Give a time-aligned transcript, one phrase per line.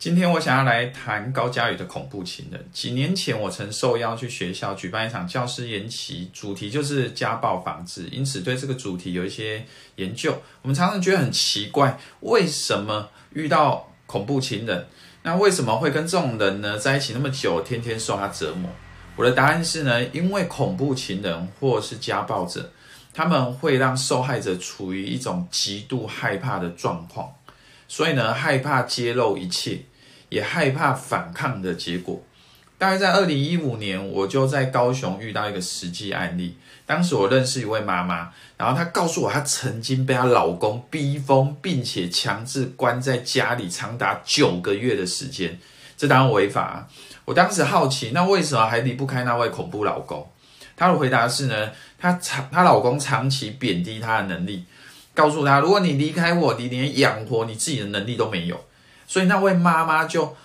[0.00, 2.66] 今天我想要来谈高嘉宇的恐怖情人。
[2.72, 9.62] 几年前，我曾受邀去学校举办一场教师研习，主题就是家暴防治，因此对这个主题有一些
[9.96, 10.40] 研究。
[10.62, 14.86] 我们常常觉得很奇怪，为什么遇到恐怖情人，
[15.22, 18.70] 那为什么会跟这种人呢在一起那么久，天天受他折磨？
[19.16, 22.72] 我的答案是呢，因为恐怖情人或是家暴者，
[23.12, 27.30] 他们会让受害者处于一种极度害怕的状况，
[27.90, 29.80] 所以呢，害怕揭露一切。
[30.28, 32.22] 也害怕反抗的结果。
[32.78, 36.56] 大概在二零一五年，我就在高雄遇到一个实际案例。
[36.86, 45.58] 当时我认识一位妈妈，然后她告诉我，她曾经被她老公逼疯，并且强制关在家里长达九个月的时间，
[45.96, 46.62] 这当然违法。
[46.62, 46.86] 啊
[47.24, 50.30] 我当时好奇，那为什么还离不开那位恐怖老公？
[50.76, 54.64] 她的回答是呢，她长她老公长期贬低她的能力，
[55.14, 58.64] 告诉他，如果你离开我，你连养活你自己的能力都没有。
[59.06, 60.36] 所以那位妈妈就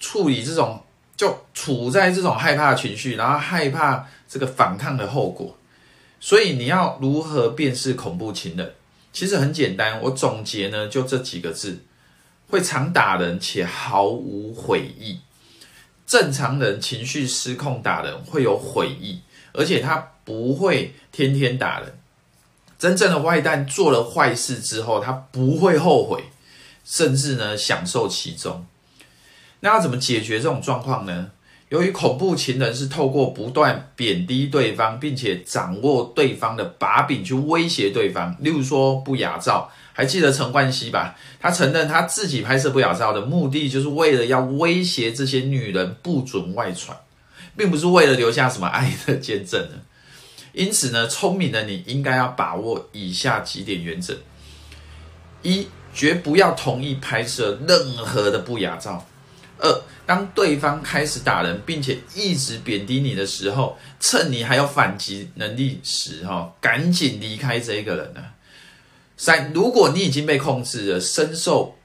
[0.00, 0.82] 处理这种，
[1.16, 5.56] 就处在这种害怕的情绪，然后害怕这个反抗的后果。
[6.20, 8.74] 所以你要如何辨识恐怖情人？
[9.12, 11.84] 其实很简单，我总结呢就这几个字：
[12.48, 15.20] 会常打人且毫无悔意。
[16.06, 19.20] 正常人情绪失控打人会有悔意，
[19.52, 21.98] 而且他不会天天打人。
[22.84, 26.24] 真正的坏蛋做了坏事之后，他不会后悔。
[26.84, 28.66] 甚至呢，享受其中。
[29.60, 31.30] 那要怎么解决这种状况呢？
[31.70, 41.16] 由于恐怖情人是透过不断贬低对方，并且掌握对方的把柄去威胁对方，例如说不雅照，还记得陈冠希吧？
[41.40, 46.94] 他承认他自己拍摄不雅照的目的，就是为了要威胁这些女人不准外传，
[47.56, 49.76] 并不是为了留下什么爱的见证呢。
[50.54, 54.16] 因此呢，聪明的你应该要把握以下几点原则：
[55.42, 55.68] 一。
[55.96, 59.06] 绝不要同意拍摄任何的不雅照。
[59.60, 68.20] 二，当对方开始打人，并且一直贬低你的时候，趁你还有反击能力时，哈，赶紧离开这一个人呢。
[69.16, 71.76] 三，如果你已经被控制了，深受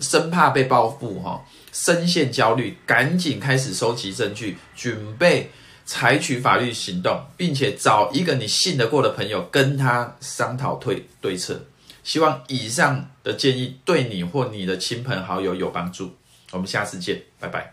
[0.00, 5.50] 生怕被报复，哈，深陷焦虑，赶紧开始收集证据，准备
[5.88, 11.64] 采取法律行动，并且找一个你信得过的朋友，跟他商讨对对策。
[12.04, 16.14] 希望以上的建议对你或你的亲朋好友有帮助。
[16.50, 17.72] 我们下次见，拜拜。